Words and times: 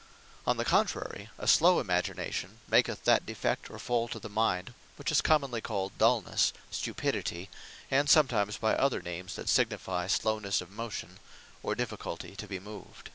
On 0.47 0.57
the 0.57 0.65
Contrary 0.65 1.29
a 1.37 1.45
slow 1.45 1.79
Imagination, 1.79 2.57
maketh 2.67 3.03
that 3.03 3.23
Defect, 3.23 3.69
or 3.69 3.77
fault 3.77 4.15
of 4.15 4.23
the 4.23 4.29
mind, 4.31 4.73
which 4.95 5.11
is 5.11 5.21
commonly 5.21 5.61
called 5.61 5.95
DULNESSE, 5.99 6.53
Stupidity, 6.71 7.51
and 7.91 8.09
sometimes 8.09 8.57
by 8.57 8.73
other 8.73 9.03
names 9.03 9.35
that 9.35 9.47
signifie 9.47 10.07
slownesse 10.07 10.59
of 10.59 10.71
motion, 10.71 11.19
or 11.61 11.75
difficulty 11.75 12.35
to 12.35 12.47
be 12.47 12.59
moved. 12.59 13.09